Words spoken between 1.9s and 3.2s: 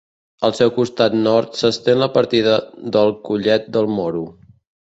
la partida del